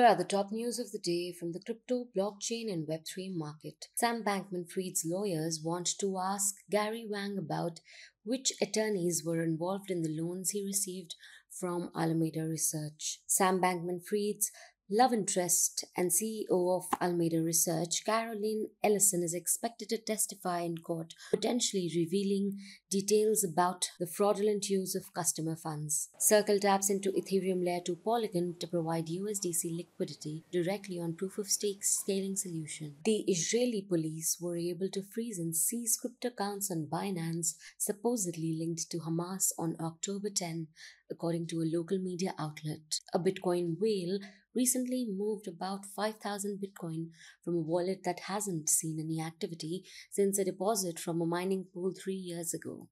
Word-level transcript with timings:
Here 0.00 0.08
are 0.08 0.16
the 0.16 0.24
top 0.24 0.50
news 0.50 0.78
of 0.78 0.92
the 0.92 0.98
day 0.98 1.30
from 1.30 1.52
the 1.52 1.60
crypto, 1.60 2.06
blockchain, 2.16 2.72
and 2.72 2.88
Web3 2.88 3.36
market. 3.36 3.88
Sam 3.94 4.24
Bankman 4.24 4.66
Fried's 4.66 5.04
lawyers 5.04 5.60
want 5.62 5.90
to 5.98 6.16
ask 6.16 6.54
Gary 6.70 7.06
Wang 7.06 7.36
about 7.36 7.80
which 8.24 8.50
attorneys 8.62 9.22
were 9.22 9.42
involved 9.42 9.90
in 9.90 10.00
the 10.00 10.08
loans 10.08 10.52
he 10.52 10.64
received 10.64 11.16
from 11.50 11.90
Alameda 11.94 12.44
Research. 12.44 13.20
Sam 13.26 13.60
Bankman 13.60 14.02
Fried's 14.02 14.50
love 14.90 15.12
interest 15.12 15.84
and 15.96 16.10
CEO 16.10 16.76
of 16.76 16.84
Alameda 17.00 17.40
Research, 17.40 18.04
Caroline 18.04 18.66
Ellison, 18.82 19.22
is 19.22 19.34
expected 19.34 19.88
to 19.90 19.98
testify 19.98 20.60
in 20.60 20.78
court, 20.78 21.14
potentially 21.30 21.90
revealing 21.94 22.58
details 22.90 23.44
about 23.44 23.90
the 24.00 24.06
fraudulent 24.06 24.68
use 24.68 24.96
of 24.96 25.14
customer 25.14 25.54
funds. 25.54 26.08
Circle 26.18 26.58
taps 26.58 26.90
into 26.90 27.12
Ethereum 27.12 27.64
Layer 27.64 27.80
2 27.84 27.96
Polygon 28.04 28.56
to 28.58 28.66
provide 28.66 29.06
USDC 29.06 29.76
liquidity 29.76 30.44
directly 30.50 30.98
on 30.98 31.14
proof 31.14 31.38
of 31.38 31.46
stake 31.46 31.84
scaling 31.84 32.34
solution. 32.34 32.96
The 33.04 33.24
Israeli 33.28 33.82
police 33.88 34.38
were 34.40 34.56
able 34.56 34.88
to 34.88 35.02
freeze 35.02 35.38
and 35.38 35.54
seize 35.54 35.96
crypto 35.96 36.28
accounts 36.28 36.70
on 36.70 36.88
Binance, 36.90 37.54
supposedly 37.78 38.56
linked 38.58 38.90
to 38.90 38.98
Hamas 38.98 39.52
on 39.56 39.76
October 39.80 40.30
10, 40.30 40.66
according 41.10 41.46
to 41.48 41.62
a 41.62 41.70
local 41.72 41.98
media 41.98 42.34
outlet. 42.38 43.00
A 43.14 43.18
Bitcoin 43.18 43.76
whale 43.80 44.18
recently 44.54 45.06
moved 45.08 45.46
about 45.46 45.86
5,000 45.86 46.58
Bitcoin 46.58 47.08
from 47.44 47.54
a 47.54 47.60
wallet 47.60 48.02
that 48.04 48.20
hasn't 48.20 48.68
seen 48.68 48.98
any 48.98 49.20
activity 49.20 49.84
since 50.10 50.38
a 50.38 50.44
deposit 50.44 50.98
from 50.98 51.20
a 51.20 51.26
mining 51.26 51.66
pool 51.72 51.92
three 51.92 52.14
years 52.14 52.52
ago. 52.54 52.88